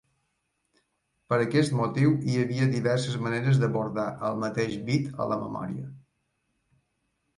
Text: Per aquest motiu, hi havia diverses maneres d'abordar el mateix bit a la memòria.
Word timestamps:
Per 1.33 1.37
aquest 1.41 1.75
motiu, 1.81 2.15
hi 2.29 2.39
havia 2.45 2.69
diverses 2.73 3.19
maneres 3.27 3.61
d'abordar 3.65 4.07
el 4.31 4.41
mateix 4.45 4.77
bit 4.89 5.23
a 5.23 5.29
la 5.35 5.39
memòria. 5.47 5.91